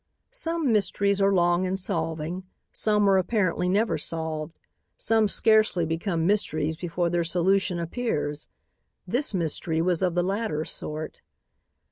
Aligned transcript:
Some 0.33 0.71
mysteries 0.73 1.21
are 1.21 1.31
long 1.31 1.65
in 1.65 1.77
solving. 1.77 2.43
Some 2.73 3.07
are 3.07 3.19
apparently 3.19 3.69
never 3.69 3.99
solved. 3.99 4.57
Some 4.97 5.27
scarcely 5.27 5.85
become 5.85 6.25
mysteries 6.25 6.75
before 6.75 7.11
their 7.11 7.23
solution 7.23 7.77
appears. 7.77 8.47
This 9.05 9.35
mystery 9.35 9.79
was 9.79 10.01
of 10.01 10.15
the 10.15 10.23
latter 10.23 10.65
sort. 10.65 11.21